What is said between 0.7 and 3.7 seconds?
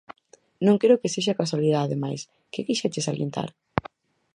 creo que sexa casualidade mais, que quixeches salientar?